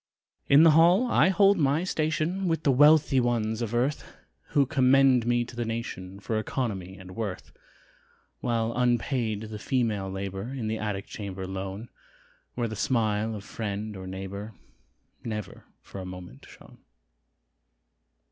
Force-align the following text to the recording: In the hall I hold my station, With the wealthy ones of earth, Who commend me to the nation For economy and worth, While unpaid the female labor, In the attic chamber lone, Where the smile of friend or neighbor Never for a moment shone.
In 0.49 0.63
the 0.63 0.71
hall 0.71 1.05
I 1.05 1.29
hold 1.29 1.59
my 1.59 1.83
station, 1.83 2.47
With 2.47 2.63
the 2.63 2.71
wealthy 2.71 3.19
ones 3.19 3.61
of 3.61 3.75
earth, 3.75 4.03
Who 4.47 4.65
commend 4.65 5.27
me 5.27 5.45
to 5.45 5.55
the 5.55 5.63
nation 5.63 6.19
For 6.19 6.39
economy 6.39 6.97
and 6.97 7.15
worth, 7.15 7.51
While 8.39 8.73
unpaid 8.75 9.41
the 9.41 9.59
female 9.59 10.09
labor, 10.09 10.49
In 10.55 10.67
the 10.67 10.79
attic 10.79 11.05
chamber 11.05 11.45
lone, 11.45 11.89
Where 12.55 12.67
the 12.67 12.75
smile 12.75 13.35
of 13.35 13.43
friend 13.43 13.95
or 13.95 14.07
neighbor 14.07 14.55
Never 15.23 15.65
for 15.83 16.01
a 16.01 16.05
moment 16.07 16.47
shone. 16.49 16.79